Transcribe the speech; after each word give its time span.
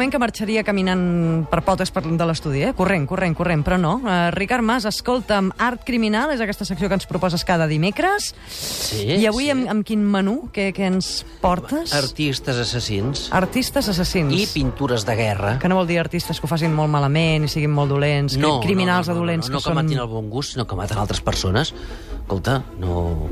moment 0.00 0.14
que 0.14 0.20
marxaria 0.22 0.62
caminant 0.64 1.02
per 1.50 1.60
potes 1.66 1.90
per, 1.92 2.00
de 2.08 2.26
l'estudi, 2.26 2.62
eh? 2.64 2.72
corrent, 2.76 3.04
corrent, 3.08 3.34
corrent, 3.36 3.60
però 3.66 3.76
no. 3.76 3.98
Uh, 4.00 4.30
Ricard 4.32 4.64
Mas, 4.64 4.86
escolta'm, 4.88 5.50
Art 5.60 5.84
Criminal 5.84 6.32
és 6.32 6.40
aquesta 6.40 6.64
secció 6.64 6.88
que 6.88 6.96
ens 6.96 7.04
proposes 7.10 7.44
cada 7.44 7.66
dimecres. 7.68 8.30
Sí, 8.48 9.04
I 9.18 9.28
avui 9.28 9.50
sí. 9.50 9.52
amb, 9.52 9.68
amb 9.68 9.84
quin 9.84 10.00
menú? 10.00 10.36
Què, 10.54 10.70
què 10.76 10.88
ens 10.88 11.10
portes? 11.42 11.92
Artistes 11.96 12.62
assassins 12.64 13.28
Artistes 13.36 13.90
assassins. 13.92 14.32
i 14.32 14.46
pintures 14.54 15.04
de 15.04 15.18
guerra. 15.18 15.58
Que 15.60 15.68
no 15.68 15.76
vol 15.76 15.90
dir 15.90 16.00
artistes 16.00 16.40
que 16.40 16.48
ho 16.48 16.50
facin 16.50 16.72
molt 16.76 16.92
malament 16.92 17.44
i 17.44 17.52
siguin 17.52 17.74
molt 17.74 17.92
dolents, 17.92 18.38
que, 18.40 18.54
criminals 18.64 19.10
no, 19.10 19.18
no, 19.18 19.20
adolents 19.20 19.50
no, 19.50 19.52
no, 19.52 19.58
no, 19.58 19.60
que 19.60 19.68
que 19.68 19.74
són... 19.74 19.82
matin 19.82 20.00
el 20.00 20.08
bon 20.08 20.32
gust, 20.32 20.56
sinó 20.56 20.64
que 20.70 20.80
maten 20.80 21.02
altres 21.02 21.20
persones. 21.20 21.74
Escolta, 22.22 22.62
no... 22.80 23.28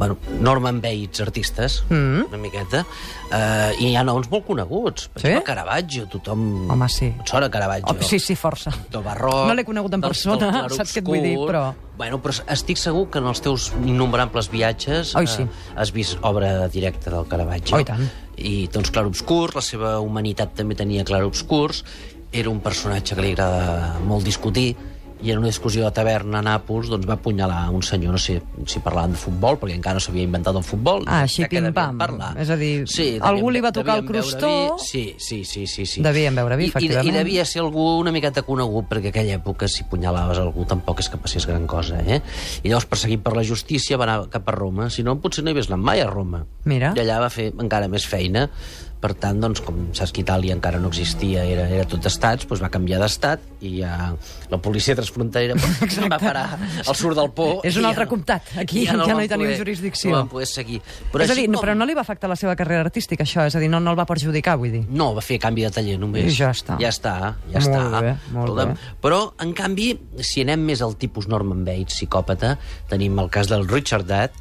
Bueno, 0.00 0.16
Norman 0.40 0.80
Bates, 0.80 1.20
artistes, 1.20 1.84
Mm. 1.90 2.24
una 2.30 2.38
miqueta, 2.40 2.86
uh, 2.86 3.76
i 3.82 3.90
hi 3.90 3.96
ha 3.96 4.02
noms 4.02 4.30
molt 4.32 4.46
coneguts. 4.46 5.08
Per 5.12 5.20
Sí? 5.20 5.26
exemple, 5.28 5.44
Caravaggio, 5.44 6.06
tothom... 6.08 6.70
Home, 6.72 6.88
sí. 6.88 7.10
Et 7.20 7.28
sona 7.28 7.50
Caravaggio? 7.52 7.92
Oh, 7.92 8.02
sí, 8.02 8.18
sí, 8.18 8.34
força. 8.34 8.72
del 8.90 9.02
barroc... 9.04 9.46
No 9.46 9.52
l'he 9.54 9.64
conegut 9.68 9.92
en 9.92 10.00
del- 10.00 10.08
persona, 10.08 10.48
del 10.62 10.70
saps 10.78 10.94
què 10.96 11.02
et 11.02 11.04
vull 11.04 11.20
dir, 11.22 11.36
però- 11.44 11.74
Bueno, 12.00 12.16
però 12.22 12.32
estic 12.48 12.78
segur 12.80 13.10
que 13.12 13.18
en 13.20 13.26
els 13.28 13.42
teus 13.44 13.66
innombrables 13.84 14.48
viatges 14.50 15.14
Oi, 15.20 15.26
sí. 15.26 15.44
has 15.76 15.92
vist 15.92 16.16
obra 16.22 16.66
directa 16.72 17.10
del 17.12 17.26
Caravaggio. 17.28 17.76
Oh, 17.76 17.80
i 17.80 17.84
tant. 17.84 18.08
I, 18.38 18.68
doncs, 18.72 18.88
clarobscurs, 18.90 19.54
la 19.54 19.60
seva 19.60 19.98
humanitat 20.00 20.54
també 20.56 20.74
tenia 20.80 21.04
clarobscurs, 21.04 21.84
era 22.32 22.48
un 22.48 22.60
personatge 22.64 23.14
que 23.14 23.20
li 23.20 23.32
agrada 23.36 23.98
molt 24.00 24.24
discutir, 24.24 24.70
i 25.22 25.32
en 25.32 25.38
una 25.38 25.48
discussió 25.50 25.84
de 25.84 25.90
taverna 25.94 26.40
a 26.40 26.44
Nàpols 26.44 26.88
doncs, 26.90 27.06
va 27.08 27.16
apunyalar 27.18 27.68
un 27.74 27.82
senyor, 27.84 28.14
no 28.16 28.20
sé 28.20 28.40
si 28.66 28.80
parlaven 28.84 29.12
de 29.16 29.20
futbol, 29.20 29.58
perquè 29.60 29.76
encara 29.76 29.98
no 29.98 30.04
s'havia 30.04 30.24
inventat 30.26 30.56
el 30.56 30.64
futbol. 30.66 31.04
Ah, 31.06 31.22
així, 31.26 31.44
pim-pam. 31.50 32.00
És 32.40 32.50
a 32.50 32.56
dir, 32.60 32.86
sí, 32.90 33.08
algú 33.20 33.50
li 33.52 33.62
va 33.64 33.72
tocar 33.76 33.98
el 34.00 34.06
crostó. 34.08 34.50
vi. 34.76 34.86
Sí, 34.86 35.04
sí, 35.18 35.42
sí, 35.44 35.66
sí, 35.66 35.86
sí. 35.86 36.02
Devien 36.04 36.34
beure 36.34 36.56
vi, 36.56 36.68
I, 36.68 36.70
i, 36.70 36.74
efectivament. 36.74 37.12
I 37.12 37.18
devia 37.18 37.44
ser 37.44 37.62
algú 37.64 37.86
una 38.00 38.12
miqueta 38.14 38.42
conegut, 38.46 38.88
perquè 38.90 39.10
en 39.10 39.14
aquella 39.14 39.38
època, 39.40 39.68
si 39.68 39.84
punyalaves 39.90 40.40
algú, 40.42 40.64
tampoc 40.68 41.04
és 41.04 41.10
que 41.12 41.20
passés 41.20 41.46
gran 41.48 41.66
cosa, 41.70 42.00
eh? 42.00 42.20
I 42.62 42.68
llavors, 42.70 42.88
perseguit 42.90 43.22
per 43.24 43.36
la 43.36 43.44
justícia, 43.46 43.98
va 44.00 44.08
anar 44.08 44.28
cap 44.32 44.48
a 44.48 44.56
Roma. 44.56 44.90
Si 44.90 45.04
no, 45.06 45.18
potser 45.20 45.44
no 45.44 45.52
hi 45.52 45.56
hagués 45.58 45.70
anat 45.70 45.84
mai 45.84 46.04
a 46.04 46.08
Roma. 46.10 46.44
Mira. 46.64 46.94
I 46.96 47.04
allà 47.04 47.20
va 47.24 47.32
fer 47.32 47.50
encara 47.56 47.88
més 47.92 48.06
feina. 48.08 48.48
Per 49.00 49.14
tant, 49.16 49.38
doncs, 49.40 49.62
com 49.64 49.76
saps 49.96 50.10
que 50.12 50.20
Itàlia 50.20 50.52
encara 50.52 50.76
no 50.78 50.90
existia, 50.92 51.40
era, 51.48 51.62
era 51.72 51.86
tot 51.88 52.04
estats, 52.04 52.44
doncs 52.44 52.60
va 52.60 52.68
canviar 52.68 52.98
d'estat 53.00 53.40
i 53.64 53.78
ja 53.78 54.10
la 54.52 54.58
policia 54.60 54.92
transfronterera 54.98 55.54
doncs, 55.56 55.96
va 56.12 56.18
parar 56.20 56.42
al 56.84 56.96
sud 56.98 57.14
del 57.16 57.30
Po. 57.32 57.46
És 57.64 57.78
un 57.80 57.86
altre 57.88 58.04
no- 58.04 58.10
comtat. 58.12 58.50
Aquí 58.60 58.82
ja 58.84 58.98
no 58.98 59.06
van 59.08 59.22
hi 59.24 59.30
tenim 59.32 59.46
poder- 59.48 59.58
jurisdicció. 59.62 60.10
No 60.12 60.18
van 60.18 60.28
poder 60.34 60.46
seguir. 60.50 60.82
Però 61.14 61.24
és 61.24 61.32
a 61.32 61.38
dir, 61.38 61.46
no, 61.48 61.56
com- 61.56 61.64
però 61.64 61.76
no 61.80 61.88
li 61.88 61.96
va 61.96 62.04
afectar 62.04 62.28
la 62.28 62.36
seva 62.36 62.52
carrera 62.60 62.84
artística, 62.84 63.24
això? 63.24 63.46
És 63.48 63.56
a 63.56 63.64
dir, 63.64 63.70
no, 63.72 63.80
no 63.80 63.94
el 63.94 63.98
va 64.02 64.04
perjudicar, 64.04 64.58
vull 64.60 64.70
dir. 64.76 64.84
no, 64.90 65.14
va 65.16 65.24
fer 65.24 65.38
canvi 65.40 65.64
de 65.64 65.70
taller 65.80 65.96
només. 65.98 66.28
I 66.28 66.36
ja 66.36 66.50
està. 66.52 66.76
Ja 66.84 66.92
està, 66.92 67.16
ja 67.54 67.64
Molt 67.64 67.72
està. 67.72 68.00
bé, 68.04 68.14
molt 68.36 68.50
Escolta'm, 68.50 68.74
bé. 68.76 68.94
Però, 69.00 69.22
en 69.40 69.54
canvi, 69.56 69.88
si 70.20 70.44
anem 70.44 70.60
més 70.68 70.84
al 70.84 70.96
tipus 71.00 71.26
Norman 71.26 71.64
Bates, 71.64 71.96
psicòpata, 71.96 72.58
tenim 72.92 73.16
el 73.18 73.30
cas 73.32 73.48
del 73.48 73.64
Richard 73.66 74.04
Dadd, 74.12 74.36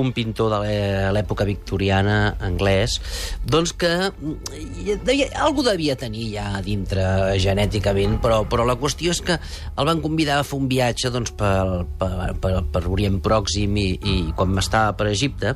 un 0.00 0.12
pintor 0.16 0.50
de 0.52 0.58
l'è- 0.64 1.12
l'època 1.14 1.46
victoriana 1.48 2.36
anglès, 2.40 2.98
doncs 3.46 3.72
que 3.78 3.90
mm, 4.10 4.98
devia, 5.04 5.28
algú 5.44 5.64
devia 5.66 5.96
tenir 5.96 6.30
ja 6.34 6.48
dintre 6.64 7.04
genèticament, 7.38 8.18
però, 8.22 8.42
però 8.48 8.66
la 8.66 8.76
qüestió 8.80 9.14
és 9.14 9.22
que 9.24 9.38
el 9.38 9.88
van 9.88 10.02
convidar 10.04 10.40
a 10.40 10.46
fer 10.46 10.58
un 10.58 10.68
viatge 10.70 11.10
doncs, 11.14 11.32
per, 11.36 11.84
per, 11.98 12.34
per, 12.40 12.54
per 12.72 12.84
Orient 12.88 13.20
Pròxim 13.24 13.76
i, 13.80 13.88
i 14.02 14.16
quan 14.36 14.56
estava 14.58 14.92
per 14.98 15.08
Egipte, 15.12 15.54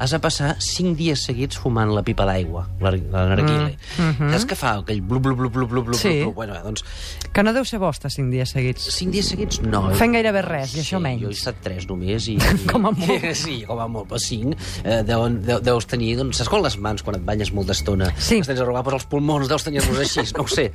has 0.00 0.10
de 0.14 0.18
passar 0.18 0.54
cinc 0.64 0.96
dies 0.98 1.20
seguits 1.28 1.58
fumant 1.60 1.90
la 1.92 2.00
pipa 2.02 2.24
d'aigua, 2.24 2.64
la, 2.80 2.90
la 2.96 3.24
narguile. 3.34 3.76
Mm, 3.98 4.10
-hmm. 4.16 4.30
Saps 4.32 4.46
què 4.48 4.56
fa? 4.56 4.70
Aquell 4.80 5.02
blu, 5.02 5.20
blu, 5.20 5.36
blu, 5.36 5.50
blu, 5.50 5.66
blu, 5.68 5.82
blu, 5.84 5.94
Sí. 5.94 6.22
blu. 6.22 6.32
Bueno, 6.32 6.54
doncs, 6.64 6.84
Que 7.32 7.42
no 7.44 7.52
deu 7.52 7.64
ser 7.64 7.78
bo 7.78 7.90
estar 7.90 8.10
cinc 8.10 8.30
dies 8.32 8.50
seguits. 8.50 8.82
cinc 8.96 9.12
dies 9.12 9.26
seguits, 9.28 9.60
no. 9.62 9.90
Fent 9.94 10.12
gairebé 10.12 10.42
res, 10.42 10.74
i 10.74 10.80
això 10.80 10.96
sí, 10.96 11.02
menys. 11.02 11.22
Jo 11.22 11.28
he 11.28 11.32
estat 11.32 11.56
tres 11.62 11.86
només. 11.86 12.26
I, 12.28 12.32
i, 12.34 12.38
Com 12.72 12.86
a 12.86 12.90
molt. 12.90 13.34
Sí, 13.34 13.62
com 13.66 13.78
a 13.78 13.86
molt, 13.86 14.08
però 14.08 14.18
cinc. 14.18 14.56
Eh, 14.84 15.02
deuen, 15.04 15.42
de, 15.42 15.60
deus 15.60 15.86
tenir, 15.86 16.16
doncs, 16.16 16.38
saps 16.38 16.48
com 16.48 16.62
les 16.62 16.76
mans 16.78 17.02
quan 17.02 17.16
et 17.16 17.22
banyes 17.24 17.52
molta 17.52 17.72
estona? 17.72 18.12
Sí. 18.18 18.38
Les 18.38 18.46
tens 18.46 18.60
arrugades 18.60 18.92
els 18.94 19.04
pulmons, 19.06 19.48
deus 19.48 19.62
tenir-los 19.62 19.98
així, 19.98 20.20
no 20.36 20.42
ho 20.42 20.48
sé. 20.48 20.72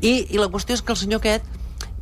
I, 0.00 0.26
I 0.30 0.38
la 0.38 0.48
qüestió 0.48 0.74
és 0.74 0.82
que 0.82 0.92
el 0.92 0.96
senyor 0.98 1.20
aquest 1.20 1.44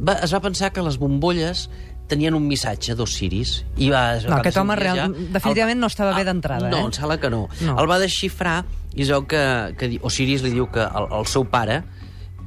va, 0.00 0.14
es 0.22 0.32
va 0.32 0.40
pensar 0.40 0.72
que 0.72 0.82
les 0.82 0.98
bombolles 0.98 1.68
tenien 2.10 2.34
un 2.34 2.44
missatge 2.50 2.96
d'Osiris 2.98 3.52
i 3.78 3.88
va... 3.92 4.16
No, 4.26 4.36
aquest 4.40 4.58
home 4.60 4.74
real- 4.76 5.14
definitivament 5.32 5.78
no 5.80 5.88
estava 5.88 6.12
bé 6.18 6.24
d'entrada, 6.26 6.68
No, 6.72 6.82
eh? 6.82 6.88
em 6.90 6.92
sembla 6.96 7.16
que 7.22 7.30
no. 7.32 7.44
No. 7.64 7.76
El 7.80 7.88
va 7.90 8.00
desxifrar 8.02 8.64
i 8.98 9.04
es 9.06 9.10
veu 9.14 9.22
que, 9.30 9.40
que 9.78 9.92
Osiris 10.02 10.42
li 10.42 10.50
diu 10.56 10.66
que 10.74 10.82
el, 10.82 11.06
el 11.20 11.26
seu 11.30 11.46
pare 11.48 11.80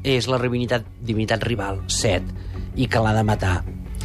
és 0.04 0.28
la 0.28 0.38
divinitat, 0.44 0.84
divinitat 1.00 1.44
rival, 1.48 1.80
Set, 1.88 2.28
i 2.76 2.90
que 2.92 3.00
l'ha 3.00 3.14
de 3.16 3.24
matar. 3.24 3.62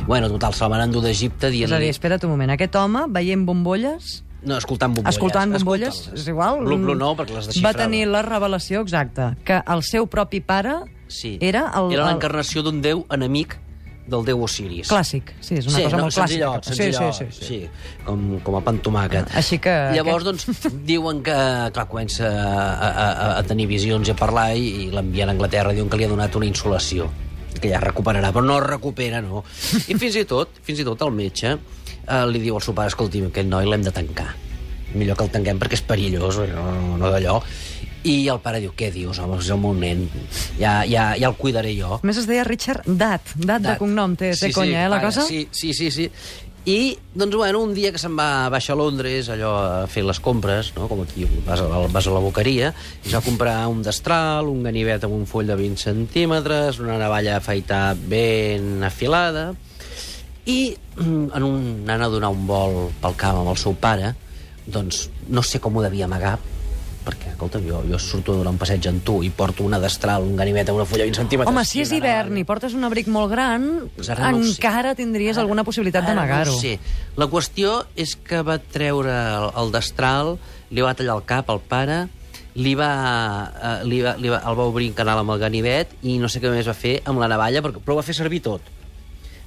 Bueno, 0.06 0.28
total, 0.30 0.54
se'l 0.54 0.70
van 0.70 0.84
endur 0.86 1.02
d'Egipte 1.02 1.48
És 1.50 1.72
a 1.74 1.80
dir, 1.82 1.88
espera't 1.90 2.22
un 2.24 2.30
moment, 2.36 2.52
aquest 2.54 2.76
home, 2.78 3.06
veient 3.10 3.42
bombolles, 3.44 4.22
No, 4.46 4.54
escoltant 4.56 4.94
bombolles. 4.94 5.16
escoltant 5.16 5.50
bombolles, 5.56 5.96
és 6.14 6.28
igual... 6.30 6.60
Blu, 6.62 6.76
blu, 6.78 6.94
no, 6.94 7.08
perquè 7.18 7.34
les 7.34 7.48
Va 7.48 7.50
desxifrava. 7.50 7.80
tenir 7.82 8.04
la 8.06 8.22
revelació 8.22 8.84
exacta, 8.86 9.32
que 9.44 9.58
el 9.66 9.82
seu 9.82 10.06
propi 10.06 10.38
pare 10.40 10.76
Sí. 11.08 11.38
era 11.40 11.72
el... 11.74 11.90
Era 11.96 12.04
el- 12.04 12.12
l'encarnació 12.12 12.62
d'un 12.62 12.78
déu 12.84 13.02
enemic 13.10 13.56
del 14.08 14.24
déu 14.26 14.42
Osiris. 14.44 14.88
Clàssic, 14.90 15.34
sí, 15.40 15.58
és 15.60 15.68
una 15.68 15.76
sí, 15.76 15.84
cosa 15.86 15.96
no, 15.96 16.02
molt 16.06 16.16
clàssica. 16.16 16.26
senzillot, 16.26 16.68
senzillot, 16.72 17.14
sí, 17.14 17.28
sí, 17.28 17.46
sí. 17.46 17.60
sí. 17.68 18.02
Com, 18.06 18.26
com 18.44 18.58
a 18.58 18.62
pan 18.64 18.80
tomàquet. 18.84 19.30
Així 19.38 19.60
que 19.62 19.74
Llavors, 19.94 20.26
doncs, 20.26 20.48
diuen 20.88 21.22
que, 21.26 21.38
clar, 21.76 21.86
comença 21.92 22.28
a, 22.28 22.88
a, 22.88 23.30
a 23.36 23.46
tenir 23.48 23.68
visions 23.70 24.08
i 24.08 24.14
a 24.14 24.18
parlar 24.18 24.50
i, 24.56 24.68
i 24.86 24.90
l'envien 24.94 25.30
a 25.30 25.36
Anglaterra, 25.36 25.76
diuen 25.76 25.92
que 25.92 26.00
li 26.00 26.08
ha 26.08 26.12
donat 26.12 26.36
una 26.40 26.48
insolació 26.48 27.10
que 27.58 27.70
ja 27.72 27.80
recuperarà, 27.82 28.30
però 28.34 28.44
no 28.46 28.58
es 28.60 28.66
recupera, 28.66 29.20
no. 29.24 29.42
I 29.90 29.96
fins 29.98 30.18
i 30.20 30.24
tot, 30.28 30.60
fins 30.62 30.82
i 30.82 30.86
tot 30.86 31.02
el 31.06 31.14
metge 31.14 31.56
eh, 31.56 32.24
li 32.30 32.42
diu 32.42 32.58
al 32.58 32.64
seu 32.64 32.76
pare, 32.76 32.92
escolti, 32.92 33.22
aquest 33.28 33.50
noi 33.50 33.68
l'hem 33.68 33.84
de 33.86 33.94
tancar. 33.94 34.30
Millor 34.94 35.18
que 35.18 35.26
el 35.26 35.32
tanquem 35.34 35.58
perquè 35.60 35.76
és 35.76 35.84
perillós, 35.84 36.38
no, 36.54 36.68
no 37.00 37.10
d'allò. 37.12 37.40
I 38.08 38.16
el 38.32 38.40
pare 38.40 38.60
diu, 38.62 38.72
què 38.76 38.88
dius, 38.94 39.18
home, 39.20 39.36
és 39.42 39.50
el 39.52 39.60
meu 39.60 39.74
nen, 39.76 40.06
ja, 40.56 40.80
ja, 40.88 41.10
ja 41.18 41.28
el 41.28 41.36
cuidaré 41.36 41.74
jo. 41.76 41.98
A 41.98 42.06
més 42.08 42.20
es 42.20 42.28
deia 42.28 42.46
Richard 42.48 42.88
Dat, 42.88 43.34
Dat, 43.36 43.64
de 43.64 43.74
cognom, 43.80 44.16
té, 44.16 44.32
té 44.38 44.52
conya, 44.56 44.86
eh, 44.86 44.88
la 44.88 45.00
pare, 45.02 45.10
cosa? 45.10 45.26
Sí, 45.28 45.44
sí, 45.52 45.74
sí, 45.76 45.90
sí. 45.92 46.08
I, 46.68 46.98
doncs, 47.14 47.36
bueno, 47.36 47.62
un 47.64 47.72
dia 47.72 47.92
que 47.94 48.00
se'n 48.00 48.16
va 48.18 48.48
baixar 48.52 48.74
a 48.74 48.80
Londres, 48.80 49.30
allò, 49.32 49.52
a 49.56 49.86
fer 49.88 50.02
les 50.04 50.18
compres, 50.20 50.74
no? 50.76 50.88
com 50.90 51.00
aquí 51.04 51.24
vas 51.46 51.62
a, 51.64 51.68
vas 51.88 52.08
a 52.08 52.12
la 52.12 52.20
boqueria, 52.20 52.74
i 53.08 53.14
va 53.14 53.22
comprar 53.24 53.62
un 53.72 53.80
destral, 53.86 54.50
un 54.52 54.66
ganivet 54.66 55.06
amb 55.06 55.16
un 55.16 55.24
foll 55.28 55.48
de 55.48 55.56
20 55.56 55.80
centímetres, 55.80 56.82
una 56.84 56.98
navalla 57.00 57.38
a 57.38 57.40
afaitar 57.40 57.94
ben 58.10 58.84
afilada, 58.84 59.46
i 60.44 60.74
mm, 60.96 61.30
en 61.36 61.46
un, 61.46 61.64
anant 61.86 62.08
a 62.08 62.12
donar 62.12 62.32
un 62.32 62.44
vol 62.48 62.78
pel 63.00 63.16
camp 63.20 63.40
amb 63.40 63.52
el 63.54 63.60
seu 63.60 63.76
pare, 63.76 64.12
doncs 64.68 65.06
no 65.32 65.44
sé 65.44 65.60
com 65.64 65.76
ho 65.76 65.84
devia 65.84 66.04
amagar, 66.04 66.36
perquè, 67.08 67.32
escolta, 67.32 67.60
jo, 67.64 67.80
jo 67.88 67.98
surto 68.02 68.34
a 68.34 68.40
donar 68.42 68.52
un 68.52 68.58
passeig 68.60 68.84
amb 68.90 69.00
tu 69.06 69.18
i 69.24 69.30
porto 69.32 69.64
una 69.64 69.78
destral, 69.80 70.26
un 70.28 70.36
ganivet 70.36 70.68
una 70.74 70.84
fulla 70.84 71.06
de 71.06 71.10
20 71.10 71.22
centímetres... 71.22 71.50
Home, 71.54 71.64
si 71.64 71.80
és 71.80 71.92
hivern 71.96 72.36
i 72.36 72.44
portes 72.44 72.74
un 72.76 72.84
abric 72.84 73.08
molt 73.08 73.32
gran, 73.32 73.64
Pues 73.96 74.10
ara 74.12 74.28
no 74.30 74.42
ho 74.42 74.44
sé. 74.44 74.52
encara 74.58 74.92
tindries 74.98 75.36
Ara- 75.38 75.46
alguna 75.46 75.64
possibilitat 75.64 76.04
d'amagar-ho. 76.06 76.52
No 76.52 76.60
sé. 76.60 76.76
La 77.16 77.26
qüestió 77.32 77.78
és 77.96 78.12
que 78.20 78.42
va 78.44 78.58
treure 78.60 79.14
el, 79.16 79.48
el 79.64 79.72
destral, 79.74 80.36
li 80.70 80.84
va 80.84 80.92
tallar 80.98 81.16
el 81.16 81.24
cap 81.28 81.48
al 81.50 81.60
pare, 81.64 82.02
li 82.58 82.74
va, 82.76 82.90
eh, 83.54 83.72
li 83.88 84.02
va, 84.04 84.16
li 84.20 84.28
va, 84.32 84.42
el 84.50 84.58
va 84.58 84.66
obrir 84.68 84.90
un 84.90 84.96
canal 84.98 85.20
amb 85.22 85.32
el 85.32 85.40
ganivet 85.40 85.96
i 86.02 86.18
no 86.20 86.28
sé 86.28 86.42
què 86.42 86.50
més 86.52 86.68
va 86.68 86.74
fer 86.76 86.98
amb 87.08 87.22
la 87.22 87.28
navalla, 87.30 87.62
però, 87.64 87.78
però 87.80 87.96
ho 87.96 88.00
va 88.02 88.06
fer 88.06 88.16
servir 88.18 88.42
tot. 88.44 88.60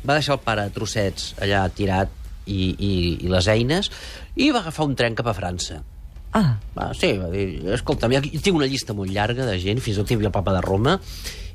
Va 0.01 0.15
deixar 0.18 0.38
el 0.39 0.41
pare 0.45 0.63
a 0.65 0.74
trossets 0.74 1.36
allà 1.44 1.65
tirat 1.75 2.09
i, 2.50 2.71
i, 2.74 2.91
i 3.21 3.30
les 3.30 3.47
eines 3.53 3.91
i 4.36 4.50
va 4.56 4.63
agafar 4.63 4.88
un 4.89 4.95
tren 4.97 5.13
cap 5.19 5.27
a 5.30 5.36
França. 5.38 5.83
Ah, 6.33 6.57
Va, 6.78 6.94
sí, 6.95 7.12
va 7.19 7.28
dir, 7.31 7.60
escolta'm, 7.75 8.13
jo 8.16 8.39
tinc 8.39 8.56
una 8.56 8.69
llista 8.69 8.95
molt 8.95 9.12
llarga 9.12 9.45
de 9.45 9.57
gent, 9.60 9.81
fins 9.83 9.98
i 9.98 10.00
tot 10.00 10.12
hi 10.12 10.16
havia 10.16 10.30
el 10.30 10.36
papa 10.36 10.54
de 10.56 10.62
Roma, 10.63 10.98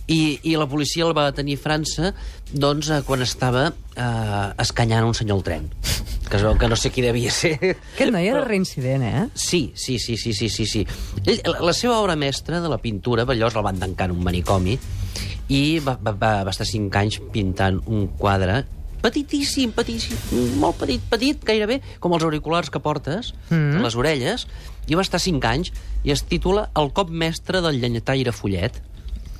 i, 0.06 0.38
i 0.46 0.54
la 0.58 0.68
policia 0.70 1.06
el 1.06 1.14
va 1.16 1.26
detenir 1.30 1.56
a 1.58 1.62
França 1.62 2.12
doncs, 2.52 2.90
eh, 2.94 3.00
quan 3.06 3.24
estava 3.24 3.70
eh, 3.72 4.44
escanyant 4.62 5.06
un 5.08 5.16
senyor 5.18 5.40
al 5.40 5.46
tren. 5.46 5.70
Que 6.26 6.40
que 6.42 6.68
no 6.68 6.74
sé 6.74 6.90
qui 6.90 7.04
devia 7.04 7.30
ser. 7.30 7.52
aquest 7.94 8.10
noi 8.10 8.26
era 8.26 8.40
reincident, 8.42 9.04
eh? 9.06 9.20
Sí, 9.38 9.70
sí, 9.78 10.00
sí, 10.02 10.16
sí, 10.18 10.32
sí, 10.34 10.48
sí, 10.50 10.66
sí. 10.66 10.80
Ell, 11.24 11.38
la, 11.46 11.60
la 11.70 11.74
seva 11.74 12.00
obra 12.00 12.16
mestra 12.18 12.58
de 12.60 12.68
la 12.68 12.80
pintura, 12.82 13.22
però 13.22 13.38
llavors 13.38 13.54
el 13.54 13.62
van 13.62 13.78
tancar 13.78 14.08
en 14.10 14.16
un 14.16 14.24
manicomi, 14.26 14.74
i 15.54 15.78
va, 15.78 15.94
va, 16.02 16.12
va, 16.18 16.32
va 16.48 16.50
estar 16.54 16.66
cinc 16.66 16.98
anys 16.98 17.20
pintant 17.30 17.78
un 17.86 18.08
quadre 18.18 18.64
petitíssim, 19.02 19.72
petitíssim, 19.76 20.56
molt 20.60 20.78
petit, 20.80 21.02
petit, 21.10 21.42
gairebé, 21.46 21.80
com 22.00 22.14
els 22.16 22.26
auriculars 22.26 22.72
que 22.72 22.82
portes, 22.82 23.32
mm. 23.50 23.82
les 23.84 23.96
orelles, 23.98 24.46
i 24.86 24.98
va 24.98 25.04
estar 25.04 25.20
cinc 25.22 25.44
anys, 25.48 25.72
i 26.06 26.14
es 26.14 26.22
titula 26.26 26.68
El 26.78 26.92
cop 26.94 27.10
mestre 27.10 27.62
del 27.64 27.80
llenyataire 27.82 28.34
Follet. 28.34 28.78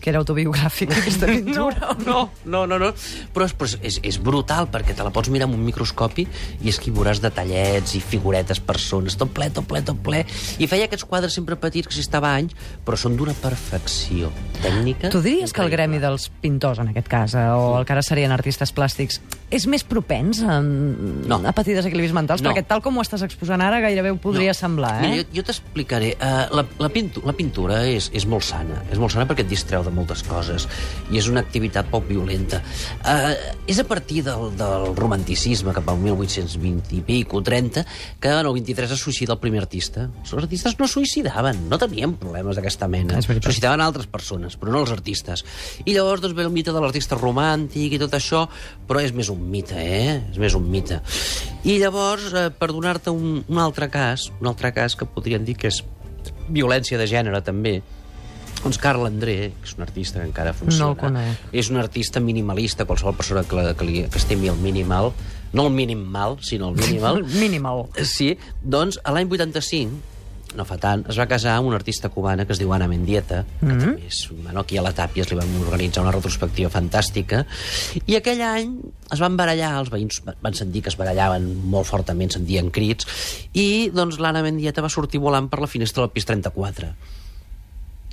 Que 0.00 0.10
era 0.12 0.20
autobiogràfic, 0.22 0.92
aquesta 1.00 1.26
pintura. 1.30 1.94
No, 2.06 2.30
no, 2.44 2.64
no, 2.66 2.78
no. 2.78 2.92
Però, 3.34 3.46
és, 3.48 3.54
però 3.56 3.70
és, 3.82 3.98
és 4.06 4.18
brutal, 4.22 4.68
perquè 4.72 4.94
te 4.96 5.04
la 5.06 5.12
pots 5.14 5.30
mirar 5.32 5.48
amb 5.48 5.56
un 5.58 5.64
microscopi 5.66 6.26
i 6.62 6.70
és 6.72 6.78
que 6.80 6.90
hi 6.90 6.94
veuràs 6.96 7.20
detallets 7.24 7.94
i 7.96 8.00
figuretes, 8.04 8.60
persones, 8.60 9.16
tot 9.20 9.32
ple, 9.36 9.48
tot 9.54 9.66
ple, 9.68 9.82
tot 9.86 9.98
ple. 10.04 10.24
I 10.58 10.68
feia 10.70 10.86
aquests 10.88 11.06
quadres 11.08 11.34
sempre 11.36 11.56
petits, 11.60 11.88
que 11.88 11.94
si 11.96 12.04
estava 12.04 12.34
anys, 12.36 12.54
però 12.86 12.98
són 13.00 13.16
d'una 13.18 13.34
perfecció 13.38 14.30
tècnica. 14.62 15.10
Tu 15.12 15.20
diries 15.24 15.52
que 15.52 15.62
el 15.64 15.70
gremi 15.72 15.98
dels 16.02 16.28
pintors, 16.42 16.80
en 16.82 16.90
aquest 16.92 17.08
cas, 17.10 17.34
eh, 17.34 17.46
o 17.54 17.76
el 17.78 17.86
que 17.88 17.94
ara 17.96 18.02
serien 18.06 18.32
artistes 18.34 18.72
plàstics, 18.76 19.20
és 19.50 19.66
més 19.70 19.84
propens 19.86 20.40
a, 20.42 20.58
No. 20.60 21.38
a 21.46 21.52
patir 21.54 21.74
desequilibris 21.76 22.12
mentals? 22.16 22.42
No. 22.42 22.50
Perquè 22.50 22.64
tal 22.66 22.82
com 22.82 22.96
ho 22.98 23.02
estàs 23.04 23.22
exposant 23.22 23.62
ara, 23.62 23.78
gairebé 23.84 24.10
ho 24.10 24.16
podria 24.18 24.50
No. 24.50 24.58
semblar, 24.58 24.96
eh? 24.98 25.06
Mira, 25.06 25.22
jo, 25.22 25.28
jo 25.38 25.44
t'explicaré. 25.46 26.16
Uh, 26.18 26.56
la, 26.56 26.64
la, 26.82 26.88
pintu 26.90 27.22
la 27.24 27.32
pintura 27.36 27.84
és, 27.86 28.10
és 28.12 28.26
molt 28.26 28.42
sana. 28.46 28.82
És 28.90 28.98
molt 28.98 29.14
sana 29.14 29.26
perquè 29.28 29.44
et 29.46 29.50
distreu 29.50 29.85
de 29.86 29.94
moltes 29.94 30.22
coses. 30.26 30.66
I 31.12 31.20
és 31.20 31.30
una 31.30 31.42
activitat 31.44 31.88
poc 31.92 32.06
violenta. 32.10 32.60
Uh, 33.00 33.32
és 33.70 33.80
a 33.82 33.86
partir 33.88 34.22
del, 34.26 34.50
del 34.58 34.90
romanticisme, 34.98 35.74
cap 35.76 35.88
al 35.92 36.00
1820 36.02 36.96
i 36.98 37.02
pico, 37.06 37.42
30, 37.46 37.86
que 38.20 38.32
en 38.32 38.42
el 38.42 38.52
23 38.58 38.96
es 38.96 39.02
suïcida 39.02 39.36
el 39.36 39.42
primer 39.42 39.62
artista. 39.64 40.08
Els 40.22 40.34
artistes 40.36 40.76
no 40.80 40.88
suïcidaven, 40.90 41.66
no 41.70 41.80
tenien 41.80 42.16
problemes 42.20 42.58
d'aquesta 42.58 42.88
mena. 42.90 43.20
Veritat. 43.26 43.50
Suïcidaven 43.50 43.84
altres 43.84 44.10
persones, 44.10 44.58
però 44.60 44.74
no 44.74 44.84
els 44.84 44.94
artistes. 44.94 45.44
I 45.84 45.96
llavors 45.96 46.24
doncs, 46.24 46.36
ve 46.36 46.46
el 46.46 46.54
mite 46.54 46.74
de 46.74 46.82
l'artista 46.82 47.18
romàntic 47.18 47.96
i 47.96 48.00
tot 48.02 48.14
això, 48.18 48.46
però 48.88 49.02
és 49.02 49.14
més 49.16 49.30
un 49.32 49.42
mite, 49.50 49.76
eh? 49.76 50.16
És 50.32 50.40
més 50.42 50.56
un 50.58 50.66
mite. 50.70 51.00
I 51.66 51.78
llavors, 51.82 52.30
eh, 52.32 52.48
per 52.54 52.70
donar-te 52.72 53.12
un, 53.14 53.42
un 53.46 53.58
altre 53.62 53.90
cas, 53.92 54.30
un 54.40 54.50
altre 54.50 54.72
cas 54.76 54.96
que 54.98 55.08
podríem 55.08 55.44
dir 55.46 55.56
que 55.58 55.70
és 55.72 55.82
violència 56.48 56.98
de 56.98 57.06
gènere, 57.10 57.42
també, 57.44 57.80
doncs 58.66 58.78
Carl 58.82 59.06
André, 59.08 59.52
que 59.62 59.68
és 59.70 59.76
un 59.78 59.86
artista 59.86 60.20
que 60.20 60.26
encara 60.28 60.52
funciona, 60.52 60.86
No 60.86 60.90
el 60.92 60.98
conec. 61.00 61.46
és 61.52 61.70
un 61.70 61.78
artista 61.80 62.20
minimalista, 62.20 62.84
qualsevol 62.84 63.14
persona 63.16 63.44
que, 63.46 63.72
que, 63.78 63.84
li, 63.88 64.02
que 64.10 64.18
estimi 64.18 64.48
el 64.52 64.58
minimal, 64.60 65.12
no 65.52 65.66
el 65.68 65.72
mínim 65.72 66.02
mal, 66.04 66.36
sinó 66.42 66.68
el 66.70 66.76
minimal, 66.76 67.22
Minimal. 67.40 67.86
Sí, 68.04 68.34
doncs 68.62 68.98
l'any 69.06 69.30
85, 69.30 70.12
no 70.56 70.64
fa 70.64 70.76
tant, 70.80 71.02
es 71.10 71.18
va 71.20 71.26
casar 71.28 71.56
amb 71.58 71.68
una 71.68 71.76
artista 71.76 72.08
cubana 72.08 72.46
que 72.46 72.54
es 72.54 72.58
diu 72.58 72.70
Ana 72.72 72.86
Mendieta, 72.88 73.42
que 73.60 73.66
Mhm. 73.66 73.80
també 73.80 74.06
és... 74.06 74.20
Bueno, 74.30 74.60
aquí 74.60 74.78
a 74.78 74.82
la 74.82 74.94
Tàpies 74.94 75.28
li 75.28 75.36
van 75.36 75.50
organitzar 75.60 76.02
una 76.02 76.12
retrospectiva 76.14 76.70
fantàstica, 76.70 77.44
i 78.06 78.16
aquell 78.16 78.40
any 78.40 78.70
es 79.12 79.20
van 79.20 79.36
barallar, 79.36 79.74
els 79.80 79.90
veïns 79.92 80.22
van 80.40 80.54
sentir 80.54 80.82
que 80.82 80.88
es 80.88 80.96
barallaven 80.96 81.50
molt 81.68 81.86
fortament, 81.86 82.32
sentien 82.32 82.70
crits, 82.70 83.06
i 83.52 83.90
doncs 83.92 84.18
l'Anna 84.18 84.42
Mendieta 84.46 84.80
va 84.80 84.88
sortir 84.88 85.20
volant 85.20 85.50
per 85.50 85.60
la 85.60 85.66
finestra 85.68 86.02
del 86.06 86.10
pis 86.14 86.24
34. 86.24 86.94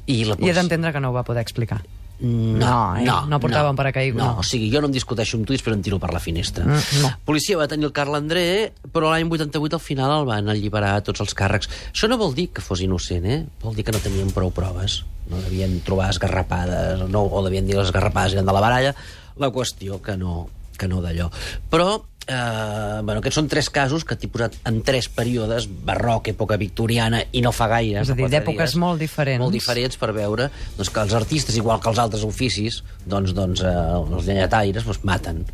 I, 0.07 0.23
la 0.27 0.35
I 0.39 0.49
he 0.49 0.55
d'entendre 0.55 0.91
que 0.91 0.99
no 1.03 1.11
ho 1.11 1.15
va 1.15 1.23
poder 1.23 1.41
explicar. 1.41 1.81
no, 2.19 2.57
No, 2.59 2.95
eh? 2.95 3.03
no, 3.03 3.25
No 3.27 3.39
portava 3.39 3.69
no, 3.71 3.75
paracaigua. 3.75 4.21
No, 4.21 4.39
o 4.39 4.43
sigui, 4.43 4.69
jo 4.71 4.79
no 4.81 4.87
em 4.87 4.93
discuteixo 4.95 5.37
amb 5.37 5.47
tu 5.47 5.53
i 5.53 5.57
espero 5.59 5.75
en 5.75 5.81
tiro 5.83 5.99
per 5.99 6.11
la 6.13 6.19
finestra. 6.23 6.63
Mm, 6.65 7.01
no. 7.01 7.11
Policia 7.25 7.57
va 7.57 7.67
tenir 7.67 7.85
el 7.89 7.91
Carl 7.95 8.15
André, 8.15 8.71
però 8.93 9.11
l'any 9.11 9.27
88 9.27 9.75
al 9.79 9.83
final 9.83 10.13
el 10.19 10.27
van 10.29 10.47
alliberar 10.51 10.93
a 10.97 11.03
tots 11.03 11.23
els 11.23 11.35
càrrecs. 11.35 11.69
Això 11.91 12.07
no 12.07 12.17
vol 12.21 12.35
dir 12.35 12.49
que 12.53 12.61
fos 12.63 12.81
innocent, 12.85 13.25
eh? 13.25 13.41
Vol 13.63 13.75
dir 13.75 13.83
que 13.83 13.91
no 13.95 13.99
tenien 14.03 14.31
prou 14.31 14.51
proves. 14.55 15.01
No 15.31 15.39
devien 15.41 15.79
trobar 15.87 16.09
esgarrapades, 16.11 17.07
no, 17.09 17.25
o 17.27 17.43
devien 17.43 17.67
dir 17.67 17.75
les 17.79 17.87
esgarrapades 17.87 18.33
eren 18.37 18.45
de 18.47 18.55
la 18.55 18.61
baralla. 18.63 18.95
La 19.39 19.49
qüestió 19.51 20.01
que 20.03 20.15
no, 20.19 20.47
que 20.77 20.87
no 20.87 21.01
d'allò. 21.01 21.29
Però, 21.71 22.03
eh, 22.27 23.01
bueno, 23.03 23.19
aquests 23.19 23.39
són 23.41 23.49
tres 23.51 23.69
casos 23.73 24.05
que 24.07 24.17
t'he 24.19 24.29
posat 24.31 24.55
en 24.69 24.81
tres 24.85 25.09
períodes, 25.11 25.67
barroc, 25.87 26.29
època 26.33 26.57
victoriana 26.61 27.23
i 27.31 27.43
no 27.45 27.53
fa 27.55 27.69
gaire. 27.71 28.03
És 28.03 28.13
a 28.13 28.17
dir, 28.17 28.29
d'èpoques 28.31 28.77
molt 28.81 29.01
diferents. 29.03 29.43
Molt 29.43 29.55
diferents 29.55 29.99
per 29.99 30.13
veure 30.15 30.49
doncs, 30.77 30.91
que 30.93 31.03
els 31.03 31.17
artistes, 31.17 31.57
igual 31.59 31.81
que 31.83 31.91
els 31.91 32.01
altres 32.03 32.23
oficis, 32.27 32.83
doncs, 33.05 33.35
doncs 33.37 33.65
eh, 33.65 33.75
els 34.03 34.29
llenyataires, 34.29 34.87
doncs, 34.87 35.03
maten. 35.07 35.45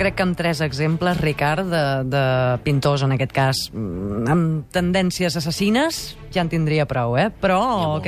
Crec 0.00 0.16
que 0.16 0.24
amb 0.24 0.36
tres 0.38 0.62
exemples, 0.64 1.18
Ricard, 1.20 1.68
de, 1.68 1.84
de 2.08 2.24
pintors, 2.64 3.04
en 3.04 3.16
aquest 3.16 3.34
cas, 3.36 3.66
mm, 3.72 4.28
amb 4.32 4.70
tendències 4.72 5.36
assassines, 5.36 6.00
ja 6.32 6.44
en 6.44 6.52
tindria 6.52 6.86
prou, 6.88 7.18
eh? 7.20 7.28
Però 7.42 7.60
ha 7.60 7.98